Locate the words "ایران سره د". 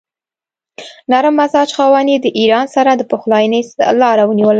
2.39-3.01